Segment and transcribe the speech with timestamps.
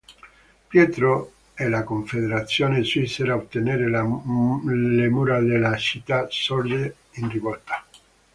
[0.67, 7.85] Pietro e la Confederazione svizzera ottenere le mura della città sorge in rivolta.